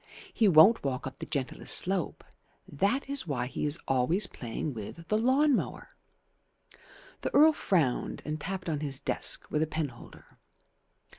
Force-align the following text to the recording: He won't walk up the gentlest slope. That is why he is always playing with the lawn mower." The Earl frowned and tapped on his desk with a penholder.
He 0.33 0.47
won't 0.47 0.83
walk 0.83 1.05
up 1.05 1.19
the 1.19 1.27
gentlest 1.27 1.77
slope. 1.77 2.23
That 2.67 3.07
is 3.07 3.27
why 3.27 3.45
he 3.45 3.67
is 3.67 3.77
always 3.87 4.25
playing 4.25 4.73
with 4.73 5.07
the 5.09 5.17
lawn 5.19 5.55
mower." 5.55 5.89
The 7.21 7.31
Earl 7.35 7.53
frowned 7.53 8.23
and 8.25 8.41
tapped 8.41 8.67
on 8.67 8.79
his 8.79 8.99
desk 8.99 9.51
with 9.51 9.61
a 9.61 9.67
penholder. 9.67 10.39